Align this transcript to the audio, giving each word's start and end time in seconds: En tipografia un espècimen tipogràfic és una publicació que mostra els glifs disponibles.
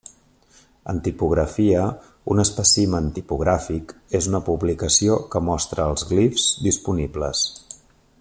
En 0.93 1.01
tipografia 1.07 1.83
un 2.35 2.41
espècimen 2.43 3.11
tipogràfic 3.17 3.93
és 4.21 4.31
una 4.31 4.41
publicació 4.51 5.19
que 5.35 5.43
mostra 5.51 5.87
els 5.93 6.07
glifs 6.15 6.49
disponibles. 6.71 7.45